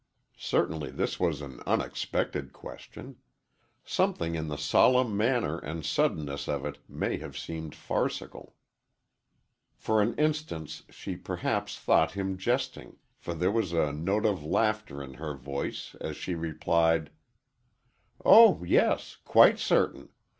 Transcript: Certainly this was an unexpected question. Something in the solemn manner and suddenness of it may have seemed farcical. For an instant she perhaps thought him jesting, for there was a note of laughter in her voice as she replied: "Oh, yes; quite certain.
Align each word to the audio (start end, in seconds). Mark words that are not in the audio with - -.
Certainly 0.39 0.93
this 0.93 1.19
was 1.19 1.41
an 1.43 1.61
unexpected 1.67 2.53
question. 2.53 3.17
Something 3.85 4.33
in 4.33 4.47
the 4.47 4.57
solemn 4.57 5.15
manner 5.15 5.59
and 5.59 5.85
suddenness 5.85 6.47
of 6.47 6.65
it 6.65 6.79
may 6.89 7.17
have 7.17 7.37
seemed 7.37 7.75
farcical. 7.75 8.55
For 9.75 10.01
an 10.01 10.15
instant 10.15 10.81
she 10.89 11.15
perhaps 11.15 11.77
thought 11.77 12.13
him 12.13 12.35
jesting, 12.35 12.97
for 13.15 13.35
there 13.35 13.51
was 13.51 13.73
a 13.73 13.93
note 13.93 14.25
of 14.25 14.43
laughter 14.43 15.03
in 15.03 15.13
her 15.21 15.35
voice 15.35 15.93
as 16.01 16.17
she 16.17 16.33
replied: 16.33 17.11
"Oh, 18.25 18.63
yes; 18.63 19.17
quite 19.23 19.59
certain. 19.59 20.09